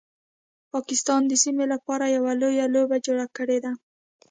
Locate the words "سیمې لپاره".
1.43-2.05